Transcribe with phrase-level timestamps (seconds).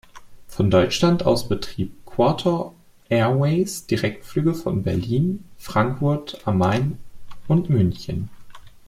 [0.47, 2.73] Von Deutschland aus betrieb Qatar
[3.07, 6.97] Airways Direktflüge von Berlin, Frankfurt am Main
[7.47, 8.31] und München.